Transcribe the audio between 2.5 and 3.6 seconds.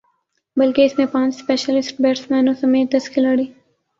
سمیت دس کھلاڑی